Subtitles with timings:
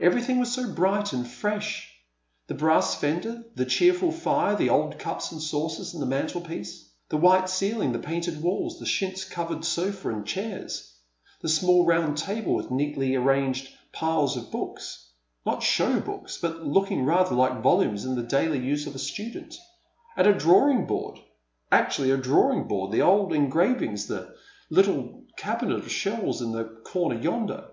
[0.00, 1.92] Everything was so bright and fresh,
[2.46, 7.18] the brass fender, the cheerful fire, the old cups and saucers on the mantelpiece, the
[7.18, 10.96] white ceiling, the painted walls, the chintz covered sofa and chairs,
[11.42, 15.10] the small round table with neatly arranged piles of books—
[15.44, 19.54] not show books, but looking rather like volumes in the daily use of a student—
[20.16, 21.18] and a draw ing board—
[21.80, 24.34] actually a drawing board, the old engravings, the
[24.70, 27.68] little cabinet of shells in the corner j'onder.